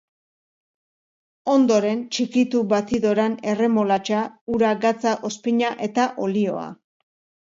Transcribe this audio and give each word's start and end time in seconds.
Ondoren, 1.55 1.99
txikitu 2.15 2.61
batidoran 2.71 3.35
erremolatxa, 3.53 4.23
ura, 4.55 4.71
gatza, 4.87 5.13
ozpina 5.31 5.71
eta 5.89 6.07
olioa. 6.29 6.65